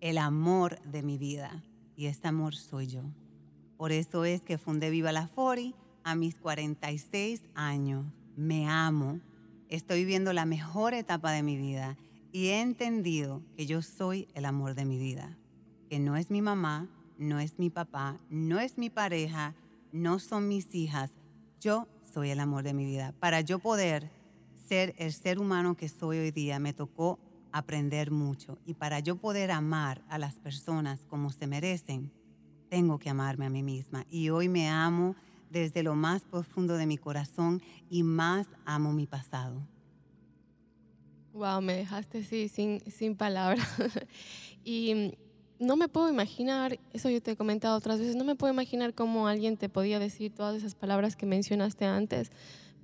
[0.00, 1.62] el amor de mi vida.
[1.94, 3.02] Y este amor soy yo.
[3.76, 8.04] Por eso es que fundé Viva la Fori a mis 46 años.
[8.36, 9.20] Me amo.
[9.68, 11.96] Estoy viviendo la mejor etapa de mi vida
[12.32, 15.36] y he entendido que yo soy el amor de mi vida.
[15.88, 19.54] Que no es mi mamá, no es mi papá, no es mi pareja,
[19.92, 21.10] no son mis hijas,
[21.60, 23.14] yo soy el amor de mi vida.
[23.18, 24.10] Para yo poder
[24.68, 27.18] ser el ser humano que soy hoy día, me tocó
[27.52, 28.58] aprender mucho.
[28.66, 32.12] Y para yo poder amar a las personas como se merecen,
[32.68, 34.04] tengo que amarme a mí misma.
[34.10, 35.16] Y hoy me amo
[35.50, 39.66] desde lo más profundo de mi corazón y más amo mi pasado.
[41.32, 43.66] Wow, me dejaste así sin, sin palabras.
[44.64, 45.12] y
[45.58, 48.94] no me puedo imaginar, eso yo te he comentado otras veces, no me puedo imaginar
[48.94, 52.30] cómo alguien te podía decir todas esas palabras que mencionaste antes.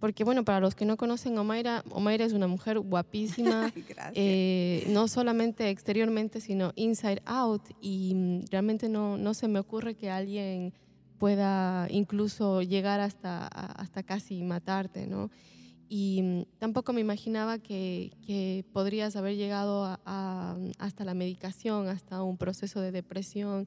[0.00, 3.72] Porque bueno, para los que no conocen a Omaira, Omaira es una mujer guapísima,
[4.14, 7.62] eh, no solamente exteriormente, sino inside out.
[7.80, 10.74] Y mm, realmente no, no se me ocurre que alguien
[11.24, 15.30] pueda incluso llegar hasta, hasta casi matarte, ¿no?
[15.88, 22.22] Y mm, tampoco me imaginaba que, que podrías haber llegado a, hasta la medicación, hasta
[22.22, 23.66] un proceso de depresión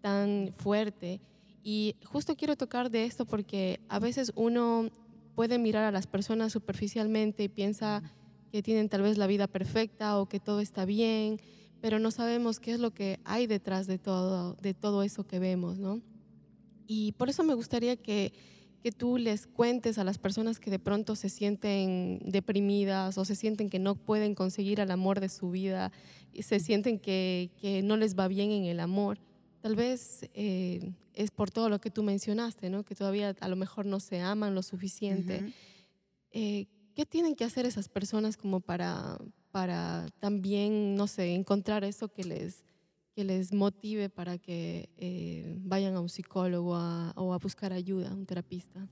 [0.00, 1.20] tan fuerte.
[1.62, 4.88] Y justo quiero tocar de esto porque a veces uno
[5.34, 8.02] puede mirar a las personas superficialmente y piensa
[8.50, 11.38] que tienen tal vez la vida perfecta o que todo está bien,
[11.82, 15.38] pero no sabemos qué es lo que hay detrás de todo, de todo eso que
[15.38, 16.00] vemos, ¿no?
[16.86, 18.32] Y por eso me gustaría que,
[18.82, 23.34] que tú les cuentes a las personas que de pronto se sienten deprimidas o se
[23.34, 25.90] sienten que no pueden conseguir el amor de su vida,
[26.34, 29.18] y se sienten que, que no les va bien en el amor.
[29.60, 32.84] Tal vez eh, es por todo lo que tú mencionaste, ¿no?
[32.84, 35.54] que todavía a lo mejor no se aman lo suficiente.
[36.32, 39.16] Eh, ¿Qué tienen que hacer esas personas como para,
[39.50, 42.64] para también, no sé, encontrar eso que les,
[43.14, 48.14] que les motive para que eh, vayan a un psicólogo o a buscar ayuda, a
[48.14, 48.88] un terapista?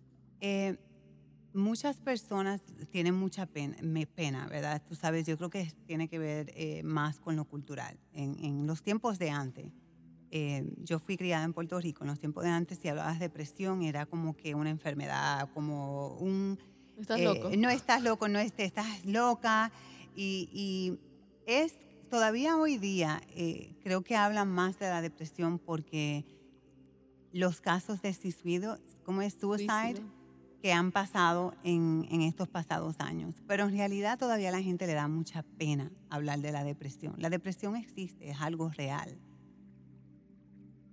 [1.54, 3.76] muchas personas tienen mucha pena,
[4.14, 4.82] pena, ¿verdad?
[4.88, 7.96] Tú sabes, yo creo que tiene que ver más con lo cultural.
[8.12, 9.70] En, en los tiempos de antes,
[10.34, 13.26] eh, yo fui criada en Puerto Rico en los tiempos de antes, si hablabas de
[13.26, 16.58] depresión era como que una enfermedad, como un...
[16.98, 17.50] Estás eh, loco.
[17.54, 19.70] No estás loco, no estás loca.
[20.16, 20.98] Y,
[21.44, 21.74] es
[22.12, 26.26] todavía hoy día, eh, creo que hablan más de la depresión porque
[27.32, 30.02] los casos de suicidio, como es suicide,
[30.60, 33.36] que han pasado en, en, estos pasados años.
[33.46, 37.14] Pero en realidad todavía a la gente le da mucha pena hablar de la depresión.
[37.16, 39.18] La depresión existe, es algo real.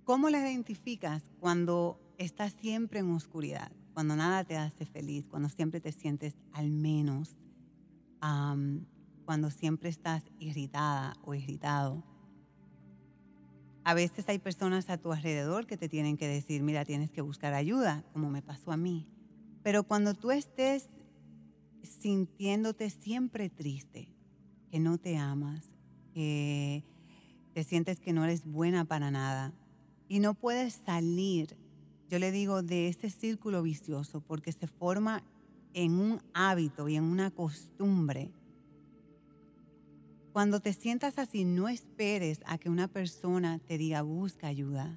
[0.04, 3.70] ¿Cómo la identificas cuando estás siempre en oscuridad?
[3.92, 7.28] Cuando nada te hace feliz, cuando siempre te sientes al menos,
[9.30, 12.02] cuando siempre estás irritada o irritado.
[13.84, 17.20] A veces hay personas a tu alrededor que te tienen que decir, mira, tienes que
[17.20, 19.06] buscar ayuda, como me pasó a mí.
[19.62, 20.88] Pero cuando tú estés
[21.84, 24.12] sintiéndote siempre triste,
[24.68, 25.64] que no te amas,
[26.12, 26.82] que
[27.54, 29.54] te sientes que no eres buena para nada,
[30.08, 31.56] y no puedes salir,
[32.08, 35.22] yo le digo, de ese círculo vicioso porque se forma
[35.72, 38.32] en un hábito y en una costumbre.
[40.32, 44.96] Cuando te sientas así, no esperes a que una persona te diga busca ayuda.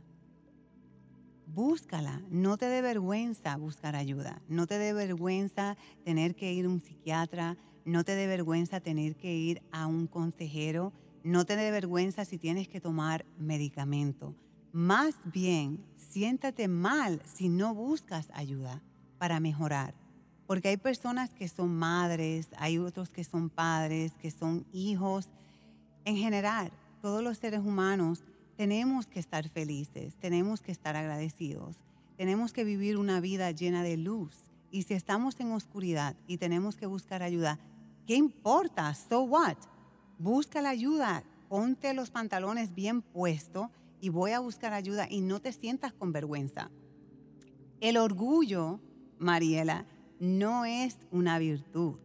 [1.48, 6.69] Búscala, no te dé vergüenza buscar ayuda, no te dé vergüenza tener que ir a
[6.69, 10.93] un psiquiatra, no te dé vergüenza tener que ir a un consejero,
[11.24, 14.36] no te dé vergüenza si tienes que tomar medicamento.
[14.72, 18.84] Más bien, siéntate mal si no buscas ayuda
[19.17, 20.03] para mejorar.
[20.54, 25.30] Porque hay personas que son madres, hay otros que son padres, que son hijos.
[26.06, 28.24] En general, todos los seres humanos
[28.56, 31.78] tenemos que estar felices, tenemos que estar agradecidos,
[32.18, 34.52] tenemos que vivir una vida llena de luz.
[34.70, 37.58] Y si estamos en oscuridad y tenemos que buscar ayuda,
[38.06, 38.94] ¿qué importa?
[38.94, 39.58] So what?
[40.20, 43.70] Busca la ayuda, ponte los pantalones bien puestos
[44.02, 46.70] y voy a buscar ayuda y no te sientas con vergüenza.
[47.82, 48.80] El orgullo,
[49.18, 49.88] Mariela,
[50.19, 51.95] no es una virtud.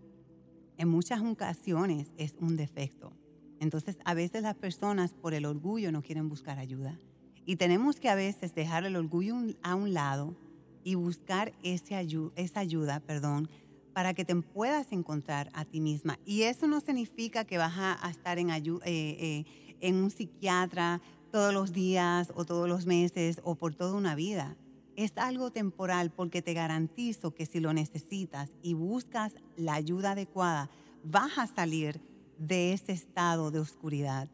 [0.77, 3.13] En muchas ocasiones es un defecto.
[3.61, 6.99] Entonces, a veces las personas por el orgullo no quieren buscar ayuda.
[7.45, 10.37] Y tenemos que a veces dejar el orgullo a un lado
[10.85, 11.95] y buscar ese
[12.37, 13.49] esa ayuda perdón,
[13.93, 16.19] para que te puedas encontrar a ti misma.
[16.25, 19.45] Y eso no significa que vas a, estar en, eh, eh,
[19.81, 21.01] en un psiquiatra
[21.33, 24.57] todos los días o todos los meses o por toda una vida.
[24.99, 30.71] Es algo temporal porque te garantizo que si lo necesitas y buscas la ayuda adecuada,
[31.05, 32.01] vas a salir
[32.37, 34.29] de ese estado de oscuridad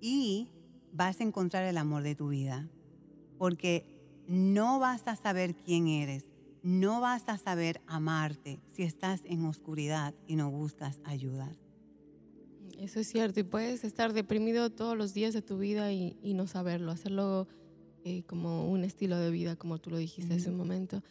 [0.00, 0.48] y
[0.94, 2.70] vas a encontrar el amor de tu vida.
[3.36, 3.84] Porque
[4.26, 6.24] no vas a saber quién eres,
[6.62, 11.52] no vas a saber amarte si estás en oscuridad y no buscas ayuda.
[12.78, 16.46] Eso es cierto, y puedes estar deprimido todos los días de tu vida y, no
[16.46, 17.46] saberlo, hacerlo
[18.08, 21.02] eh, como un estilo de vida, como tú lo dijiste hace un momento.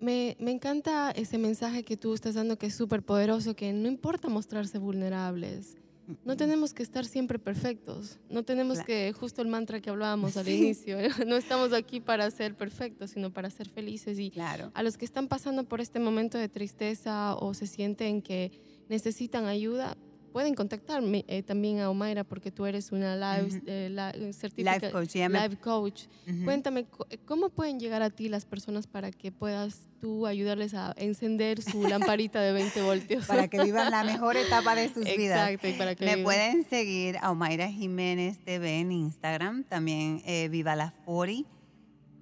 [0.00, 3.88] Me, me, encanta ese mensaje que tú estás dando que es súper poderoso, que no
[3.88, 5.76] importa mostrarse vulnerables.
[6.24, 8.18] no tenemos que estar siempre perfectos.
[8.30, 12.54] No tenemos que, justo el mantra que hablábamos al inicio, no estamos aquí para ser
[12.54, 14.18] perfectos, sino para ser felices.
[14.18, 14.70] Y claro.
[14.72, 18.52] a los que están pasando por este momento de tristeza o se sienten que
[18.88, 19.98] necesitan ayuda,
[20.32, 25.14] pueden contactarme eh, también a Omaira porque tú eres una live, eh, life coach.
[25.14, 26.02] Life coach.
[26.44, 30.94] Cuéntame, eh, ¿cómo pueden llegar a ti las personas para que puedas tú ayudarles a
[30.96, 33.26] encender su lamparita de 20 voltios?
[33.26, 35.50] Para que vivan la mejor etapa de sus vidas.
[35.50, 35.78] Exacto.
[35.78, 41.46] para que Me pueden seguir a Omaira Jiménez TV en Instagram, también Viva la Fori,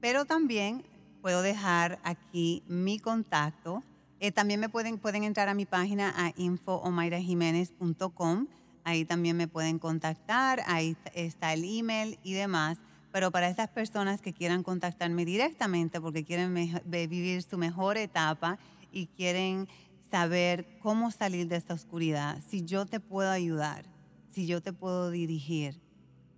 [0.01, 0.83] pero también
[1.21, 3.83] puedo dejar aquí mi contacto
[4.21, 8.49] eh, también me pueden, entrar a mi página a infoomairajiménez.com.
[8.85, 12.79] Ahí también me pueden contactar, ahí está el email y demás.
[13.13, 16.53] Pero para esas personas que quieran contactarme directamente porque quieren
[16.85, 18.59] vivir su mejor etapa
[18.91, 19.69] y quieren
[20.11, 23.85] saber cómo salir de esta oscuridad, si yo te puedo ayudar,
[24.31, 25.79] si yo te puedo dirigir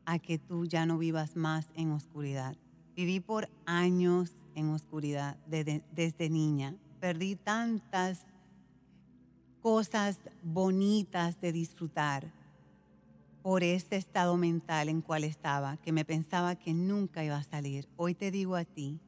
[0.05, 2.57] a que tú ya no vivas más en oscuridad.
[2.95, 8.21] Viví por años en oscuridad desde niña perdí tantas
[9.63, 12.31] cosas bonitas de disfrutar
[13.43, 17.89] por este estado mental en cual estaba, que me pensaba que nunca iba a salir.
[17.97, 19.01] Hoy te digo a ti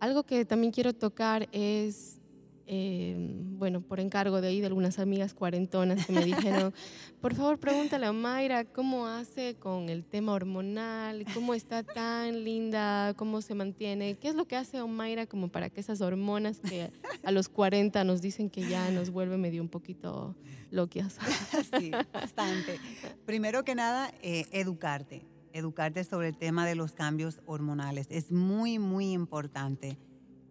[0.00, 2.20] Algo que también quiero tocar es,
[2.66, 6.74] em, bueno, por encargo de ahí de algunas amigas cuarentonas que me dijeron,
[7.20, 13.14] por favor pregúntale a Mayra cómo hace con el tema hormonal, cómo está tan linda,
[13.16, 16.90] cómo se mantiene, qué es lo que hace Mayra como para que esas hormonas que
[17.22, 20.34] a los 40 nos dicen que ya nos vuelve medio un poquito
[20.70, 21.18] loquias.
[21.78, 22.78] Sí, bastante.
[23.24, 28.08] Primero que nada, eh, educarte educarte sobre el tema de los cambios hormonales.
[28.10, 29.96] Es muy, muy importante.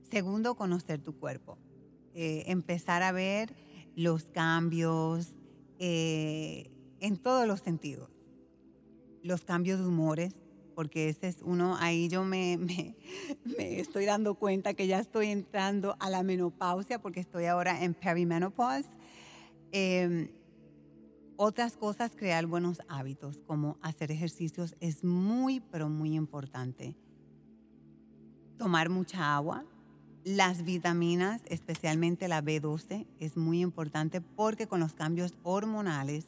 [0.10, 1.58] Segundo, conocer tu cuerpo.
[2.16, 3.54] Eh, empezar a ver
[3.96, 5.34] los cambios
[5.78, 8.10] eh, en todos los sentidos.
[9.22, 10.36] Los cambios de humores,
[10.74, 12.96] porque ese es uno, ahí yo me, me,
[13.80, 18.88] estoy dando cuenta que ya estoy entrando a la menopausia porque estoy ahora en perimenopause.
[19.74, 20.34] Eh,
[21.38, 26.96] otras cosas, crear buenos hábitos, como hacer ejercicios, es muy, pero muy importante.
[28.58, 29.66] Tomar mucha agua.
[30.24, 36.28] Las vitaminas, especialmente la B12, es muy importante porque con los cambios hormonales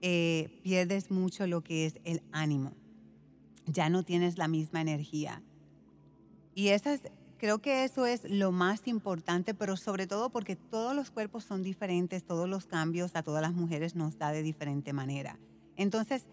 [0.00, 2.72] eh, pierdes mucho lo que es el ánimo.
[3.66, 5.40] Ya no tienes la misma energía.
[6.54, 7.00] Y esas
[7.42, 11.64] Creo que eso es lo más importante, pero sobre todo porque todos los cuerpos son
[11.64, 15.40] diferentes, todos los cambios a todas las mujeres nos da de diferente manera.
[15.74, 16.26] Entonces,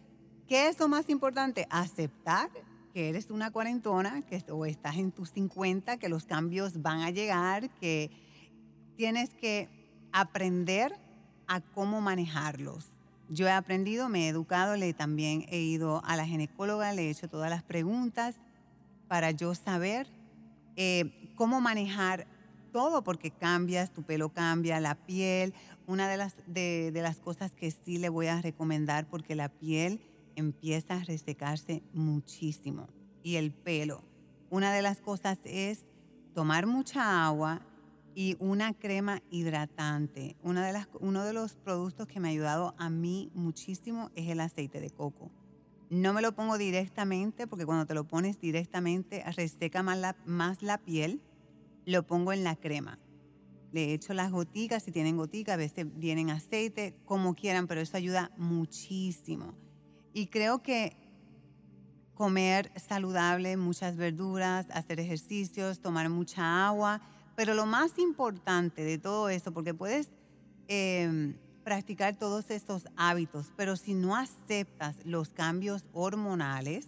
[0.48, 1.66] ¿qué es lo más importante?
[1.72, 2.52] Aceptar
[2.94, 7.10] que eres una cuarentona, que o estás en tus 50, que los cambios van a
[7.10, 8.12] llegar, que
[8.96, 9.68] tienes que
[10.12, 10.94] aprender
[11.48, 12.86] a cómo manejarlos.
[13.30, 17.10] Yo he aprendido, me he educado, le también he ido a la ginecóloga, le he
[17.10, 18.36] hecho todas las preguntas
[19.08, 20.19] para yo saber
[20.82, 22.26] eh, cómo manejar
[22.72, 25.54] todo, porque cambias, tu pelo cambia, la piel.
[25.88, 30.00] Una de las, de, las cosas que sí le voy a recomendar, porque la piel
[30.38, 32.88] empieza a resecarse muchísimo
[33.24, 34.06] y el pelo.
[34.50, 35.82] Una de las cosas es
[36.34, 37.60] tomar mucha agua
[38.16, 40.38] y una crema hidratante.
[40.44, 44.30] Una de las, uno de los productos que me ha ayudado a mí muchísimo es
[44.30, 45.30] el aceite de coco.
[45.90, 50.62] No me lo pongo directamente porque cuando te lo pones directamente reseca más la, más
[50.62, 51.22] la piel.
[51.86, 53.00] Lo pongo en la crema.
[53.72, 57.98] Le echo las goticas, si tienen goticas, a veces vienen aceite, como quieran, pero eso
[57.98, 59.54] ayuda muchísimo.
[60.14, 60.96] Y creo que
[62.20, 67.02] comer saludable, muchas verduras, hacer ejercicios, tomar mucha agua,
[67.36, 70.12] pero lo más importante de todo eso, porque puedes
[70.68, 71.36] em,
[71.70, 76.88] practicar todos estos hábitos, pero si no aceptas los cambios hormonales,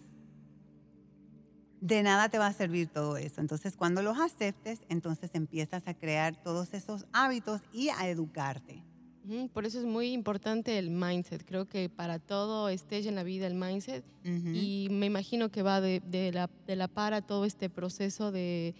[1.80, 3.40] de nada te va a servir todo eso.
[3.40, 8.82] Entonces, cuando los aceptes, entonces empiezas a crear todos esos hábitos y a educarte.
[9.52, 11.44] Por eso es muy importante el mindset.
[11.44, 14.04] Creo que para todo stage en la vida el mindset.
[14.24, 16.00] Y me imagino que va de,
[16.34, 18.74] la, de la par a todo este proceso de,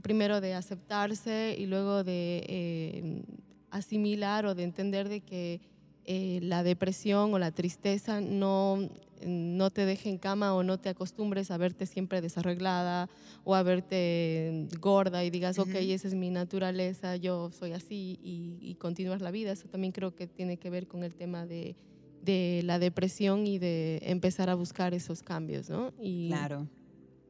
[0.00, 3.24] primero de aceptarse y luego de eh,
[3.70, 5.60] asimilar o de entender de que
[6.04, 8.88] eh, la depresión o la tristeza no,
[9.24, 13.08] no te deje en cama o no te acostumbres a verte siempre desarreglada
[13.44, 18.58] o a verte gorda y digas, ok, esa es mi naturaleza, yo soy así y,
[18.60, 19.52] y continúas la vida.
[19.52, 21.76] Eso también creo que tiene que ver con el tema de,
[22.22, 25.92] de la depresión y de empezar a buscar esos cambios, ¿no?
[26.00, 26.66] Y, claro.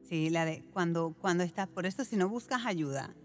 [0.07, 3.15] Sí, la de cuando, cuando estás, por eso si no buscas ayuda,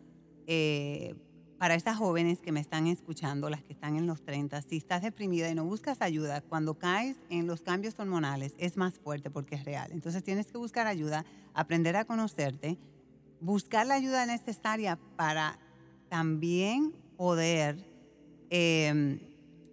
[0.47, 1.15] eh,
[1.59, 5.03] para estas jóvenes que me están escuchando, las que están en los 30, si estás
[5.03, 9.55] deprimida y no buscas ayuda, cuando caes en los cambios hormonales es más fuerte porque
[9.55, 9.91] es real.
[9.93, 12.79] Entonces tienes que buscar ayuda, aprender a conocerte,
[13.41, 15.59] buscar la ayuda necesaria para
[16.09, 17.85] también poder
[18.51, 19.19] em,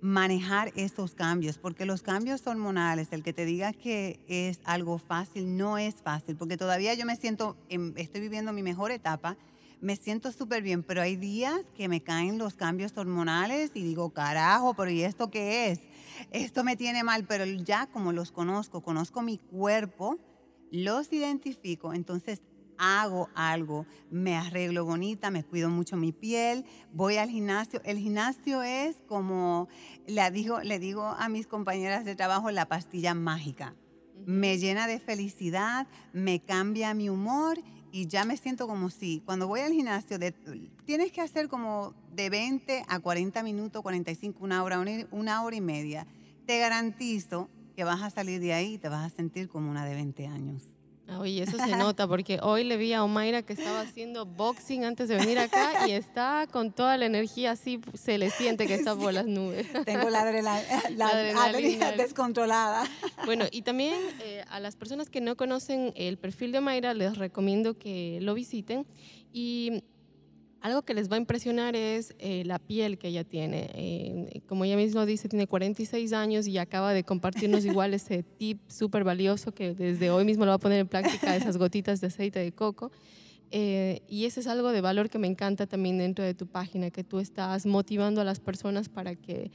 [0.02, 5.58] manejar estos cambios, porque los cambios hormonales, el que te diga que es algo fácil,
[5.58, 9.38] no es fácil, porque todavía yo me siento, estoy viviendo mi mejor etapa
[9.84, 14.12] me siento súper bien, pero hay días que me caen los cambios hormonales y digo,
[14.12, 15.82] carajo, pero ¿y esto qué es?
[16.32, 20.18] Esto me tiene mal, pero ya como los conozco, conozco mi cuerpo,
[20.72, 22.42] los identifico, entonces
[22.78, 27.82] hago algo, me arreglo bonita, me cuido mucho mi piel, voy al gimnasio.
[27.84, 29.68] El gimnasio es como,
[30.08, 33.76] le digo, le digo a mis compañeras de trabajo, la pastilla mágica.
[34.26, 37.60] Me llena de felicidad, me cambia mi humor
[37.94, 40.18] y ya me siento como si cuando voy al gimnasio
[40.84, 45.62] tienes que hacer como de 20 a 40 minutos, 45, una hora, una hora y
[45.62, 46.08] media.
[46.48, 49.86] Te garantizo que vas a salir de ahí y te vas a sentir como una
[49.86, 50.64] de 20 años.
[51.20, 55.08] Oye, eso se nota porque hoy le vi a Omaira que estaba haciendo boxing antes
[55.08, 58.96] de venir acá y está con toda la energía así, se le siente que está
[58.96, 59.68] por las nubes.
[59.86, 60.22] Tengo la,
[61.08, 62.84] adrenalina, descontrolada.
[63.26, 67.18] Bueno, y también eh, a las personas que no conocen el perfil de Omaira les
[67.18, 68.86] recomiendo que lo visiten
[69.32, 69.84] y
[70.64, 73.70] algo que les va a impresionar es eh, la piel que ella tiene.
[73.74, 78.62] Eh, como ella misma dice, tiene 46 años y acaba de compartirnos igual ese tip
[78.70, 82.08] súper valioso que desde hoy mismo lo va a poner en práctica, esas gotitas de
[82.08, 82.92] aceite de coco.
[83.52, 86.92] Eh, y ese es algo de valor que me encanta también dentro de tu página,
[86.92, 89.52] que tú estás motivando a las personas para que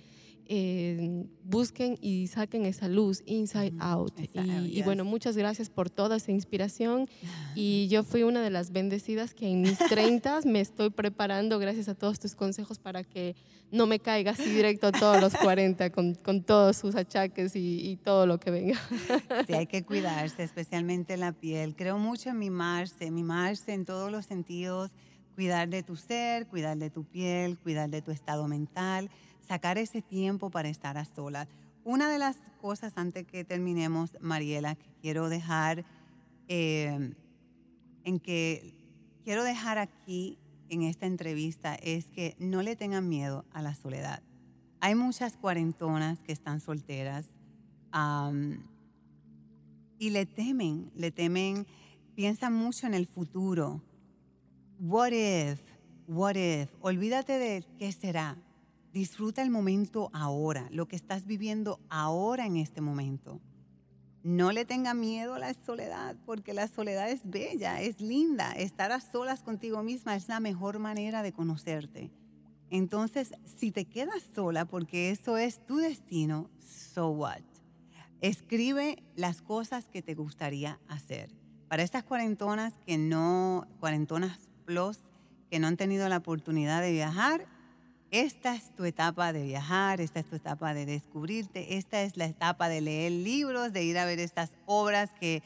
[0.50, 4.14] eh, busquen y saquen esa luz inside out.
[4.34, 7.08] y, bueno, muchas gracias por toda esa inspiración.
[7.54, 11.88] Y yo fui una de las bendecidas que en mis 30 me estoy preparando gracias
[11.88, 13.34] a todos tus consejos para que
[13.72, 17.90] no me caiga así directo a todos los 40 con, con todos sus achaques y,
[17.90, 18.78] y, todo lo que venga.
[19.46, 21.74] Sí, hay que cuidarse, especialmente la piel.
[21.74, 24.92] Creo mucho en mimarse, mimarse en todos los sentidos,
[25.34, 29.10] cuidar de tu ser, cuidar de tu piel, cuidar de tu estado mental
[29.48, 31.48] sacar ese tiempo para estar a solas.
[31.84, 35.84] Una de las cosas antes que terminemos, Mariela, que quiero dejar
[36.48, 37.14] eh,
[38.04, 38.74] en que
[39.24, 40.38] quiero dejar aquí
[40.68, 44.22] en esta entrevista es que no le tengan miedo a la soledad.
[44.80, 47.26] Hay muchas cuarentonas que están solteras
[49.98, 51.66] y le temen, le temen,
[52.14, 53.82] piensan mucho en el futuro.
[54.78, 55.60] What if?
[56.06, 56.70] What if?
[56.80, 58.36] Olvídate de qué será.
[58.98, 63.40] Disfruta el momento ahora, lo que estás viviendo ahora en este momento.
[64.24, 68.50] No le tenga miedo a la soledad, porque la soledad es bella, es linda.
[68.54, 72.10] Estar a solas contigo misma es la mejor manera de conocerte.
[72.70, 77.42] Entonces, si te quedas sola porque eso es tu destino, so what?
[78.20, 81.32] Escribe las cosas que te gustaría hacer.
[81.68, 84.98] Para estas cuarentonas que no, cuarentonas plus,
[85.52, 87.46] que no han tenido la oportunidad de viajar,
[88.10, 92.24] esta es tu etapa de viajar, esta es tu etapa de descubrirte, esta es la
[92.24, 95.42] etapa de leer libros, de ir a ver estas obras que,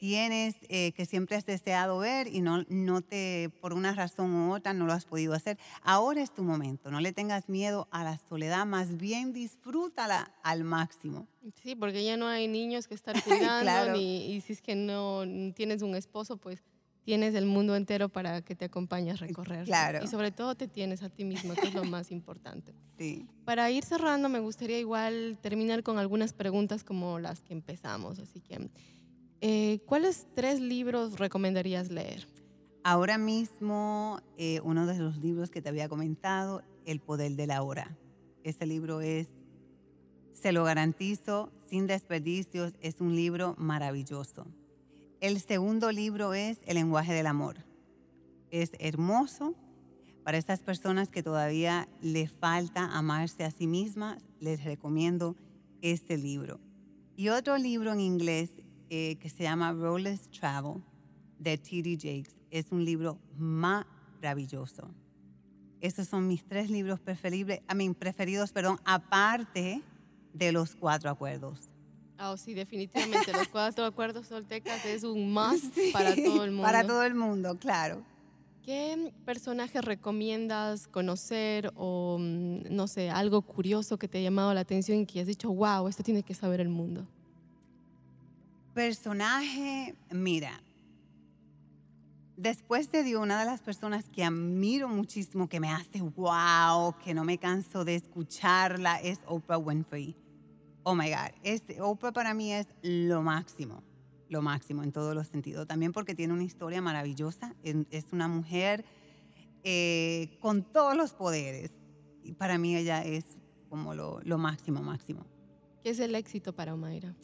[0.00, 4.52] tienes, eh, que siempre has deseado ver y no, no te, por una razón u
[4.52, 5.58] otra, no lo has podido hacer.
[5.82, 10.64] Ahora es tu momento, no le tengas miedo a la soledad, más bien disfrútala al
[10.64, 11.28] máximo.
[11.62, 15.22] Sí, porque ya no hay niños que estar cuidando, y si es que no
[15.54, 16.64] tienes un esposo, pues
[17.10, 19.64] tienes el mundo entero para que te acompañes a recorrer.
[19.64, 19.98] Claro.
[20.04, 22.72] Y sobre todo te tienes a ti mismo, que es lo más importante.
[23.00, 23.26] Sí.
[23.46, 28.18] Para ir cerrando, me gustaría igual terminar con algunas preguntas como las que empezamos.
[28.18, 28.68] Así que,
[29.40, 32.28] eh, ¿cuáles tres libros recomendarías leer?
[32.84, 37.62] Ahora mismo, eh, uno de los libros que te había comentado, El Poder de la
[37.62, 37.96] Hora.
[38.44, 39.28] Ese libro es,
[40.34, 44.46] se lo garantizo, sin desperdicios, es un libro maravilloso.
[45.20, 47.58] El segundo libro es El lenguaje del amor.
[48.50, 49.54] Es hermoso.
[50.24, 55.36] Para estas personas que todavía le falta amarse a sí mismas, les recomiendo
[55.82, 56.58] este libro.
[57.16, 60.82] Y otro libro en inglés eh, que se llama Roleless Travel
[61.38, 61.96] de T.D.
[61.96, 62.40] Jakes.
[62.50, 64.88] Es un libro maravilloso.
[65.82, 69.82] Esos son mis tres libros preferibles, a mí preferidos, perdón, aparte
[70.32, 71.69] de los cuatro acuerdos.
[72.22, 73.32] Ah, sí, definitivamente.
[73.32, 75.58] Los cuatro acuerdos soltecas es un más
[75.94, 76.62] para todo el mundo.
[76.62, 78.02] Para todo el mundo, claro.
[78.62, 84.60] ¿Qué personaje recomiendas conocer o, mm, no sé, algo curioso que te ha llamado la
[84.60, 87.06] atención y que has dicho, wow, esto tiene que saber el mundo?
[88.74, 90.62] Personaje, mira,
[92.36, 97.14] después de Dios, una de las personas que admiro muchísimo, que me hace wow, que
[97.14, 100.14] no me canso de escucharla, es Oprah Winfrey
[100.82, 103.82] oh my God, este, Oprah para mí es lo máximo,
[104.28, 105.66] lo máximo en todos los sentidos.
[105.66, 108.84] También porque tiene una historia maravillosa, es una mujer
[109.62, 111.70] eh, con todos los poderes.
[112.22, 113.24] Y para mí ella es
[113.68, 115.26] como lo, lo máximo, máximo.
[115.82, 117.14] ¿Qué es el éxito para Omaira?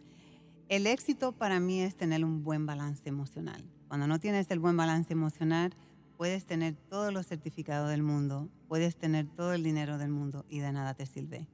[0.69, 3.65] El éxito para mí es tener un buen balance emocional.
[3.89, 5.75] Cuando no tienes el buen balance emocional,
[6.17, 10.59] puedes tener todos los certificados del mundo, puedes tener todo el dinero del mundo y
[10.61, 11.47] de nada te sirve.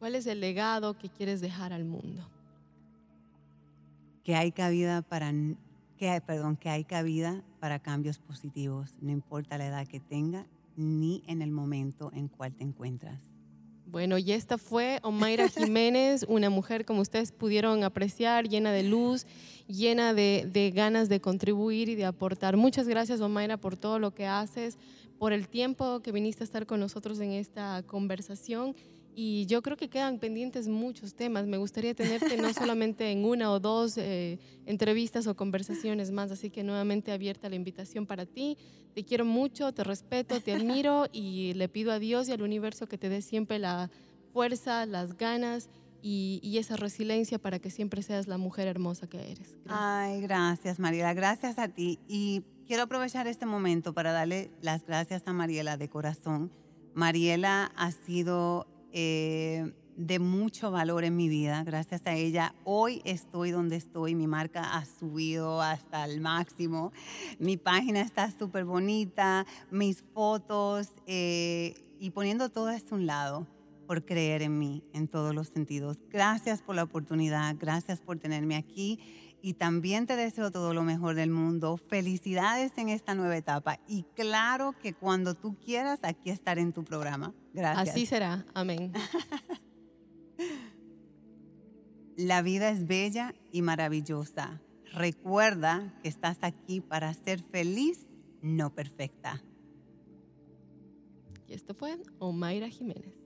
[0.00, 2.26] ¿Cuál es el legado que quieres dejar al mundo?
[4.24, 5.30] Que hay cabida para
[5.98, 11.22] que perdón, que hay cabida para cambios positivos, no importa la edad que tenga ni
[11.26, 13.20] en el momento en cual te encuentras.
[13.84, 19.26] Bueno, y esta fue Omaira Jiménez, una mujer como ustedes pudieron apreciar, llena de luz,
[19.66, 22.56] llena de, de, ganas de contribuir y de aportar.
[22.56, 24.78] Muchas gracias, Omaira, por todo lo que haces,
[25.18, 28.74] por el tiempo que viniste a estar con nosotros en esta conversación
[29.14, 31.46] y yo creo que quedan pendientes muchos temas.
[31.46, 36.50] Me gustaría tenerte no solamente en una o dos eh, entrevistas o conversaciones más, así
[36.50, 38.56] que nuevamente abierta la invitación para ti.
[38.94, 42.86] Te quiero mucho, te respeto, te admiro y le pido a Dios y al universo
[42.86, 43.90] que te dé siempre la
[44.32, 45.68] fuerza, las ganas
[46.02, 49.58] y, y, esa resiliencia para que siempre seas la mujer hermosa que eres.
[49.64, 49.68] Gracias.
[49.68, 51.98] Ay, gracias Mariela, gracias a ti.
[52.08, 56.50] Y quiero aprovechar este momento para darle las gracias a Mariela de corazón.
[56.94, 61.62] Mariela ha sido eh, de mucho valor en mi vida.
[61.64, 64.14] Gracias a ella, hoy estoy donde estoy.
[64.14, 66.92] Mi marca ha subido hasta el máximo.
[67.38, 73.46] Mi página está súper bonita, mis fotos eh, y poniendo todo esto a un lado
[73.86, 75.98] por creer en mí en todos los sentidos.
[76.10, 79.00] Gracias por la oportunidad, gracias por tenerme aquí
[79.42, 81.76] y también te deseo todo lo mejor del mundo.
[81.76, 86.84] Felicidades en esta nueva etapa y claro que cuando tú quieras, aquí estaré en tu
[86.84, 87.34] programa.
[87.52, 87.90] Gracias.
[87.90, 88.44] Así será.
[88.54, 88.92] Amén.
[92.16, 94.60] La vida es bella y maravillosa.
[94.92, 98.06] Recuerda que estás aquí para ser feliz,
[98.42, 99.42] no perfecta.
[101.46, 103.19] Y esto fue Omaira Jiménez.